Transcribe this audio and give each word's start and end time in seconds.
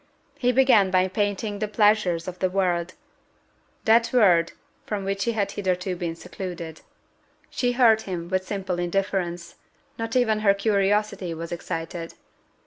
He 0.39 0.51
began 0.51 0.89
by 0.89 1.07
painting 1.07 1.59
the 1.59 1.67
pleasures 1.67 2.27
of 2.27 2.39
the 2.39 2.49
world, 2.49 2.95
that 3.85 4.09
world 4.11 4.53
from 4.83 5.03
which 5.05 5.21
she 5.21 5.33
had 5.33 5.51
hitherto 5.51 5.95
been 5.95 6.15
secluded. 6.15 6.81
She 7.51 7.73
heard 7.73 8.01
him 8.01 8.27
with 8.27 8.43
simple 8.43 8.79
indifference: 8.79 9.57
not 9.99 10.15
even 10.15 10.39
her 10.39 10.55
curiosity 10.55 11.35
was 11.35 11.51
excited. 11.51 12.15